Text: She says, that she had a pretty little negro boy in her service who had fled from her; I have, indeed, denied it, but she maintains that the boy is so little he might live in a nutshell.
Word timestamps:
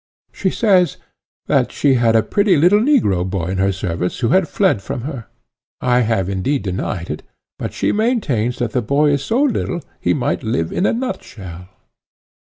She 0.31 0.49
says, 0.49 0.97
that 1.45 1.71
she 1.71 1.93
had 1.93 2.15
a 2.15 2.23
pretty 2.23 2.57
little 2.57 2.79
negro 2.79 3.23
boy 3.23 3.49
in 3.51 3.59
her 3.59 3.71
service 3.71 4.17
who 4.17 4.29
had 4.29 4.47
fled 4.49 4.81
from 4.81 5.01
her; 5.01 5.27
I 5.79 5.99
have, 5.99 6.27
indeed, 6.27 6.63
denied 6.63 7.11
it, 7.11 7.21
but 7.59 7.71
she 7.71 7.91
maintains 7.91 8.57
that 8.57 8.71
the 8.71 8.81
boy 8.81 9.11
is 9.11 9.23
so 9.23 9.43
little 9.43 9.79
he 9.99 10.15
might 10.15 10.41
live 10.41 10.71
in 10.71 10.87
a 10.87 10.93
nutshell. 10.93 11.69